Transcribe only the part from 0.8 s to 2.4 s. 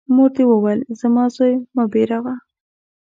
زما زوی مه بېروه!